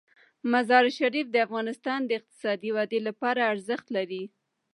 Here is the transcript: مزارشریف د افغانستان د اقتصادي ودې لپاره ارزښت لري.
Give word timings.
مزارشریف 0.51 1.27
د 1.31 1.35
افغانستان 1.47 1.99
د 2.05 2.09
اقتصادي 2.19 2.69
ودې 2.75 2.99
لپاره 3.07 3.41
ارزښت 3.51 3.87
لري. 3.97 4.23